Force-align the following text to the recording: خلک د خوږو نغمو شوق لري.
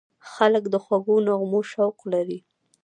خلک 0.31 0.63
د 0.73 0.75
خوږو 0.83 1.15
نغمو 1.27 1.61
شوق 1.71 1.97
لري. 2.13 2.39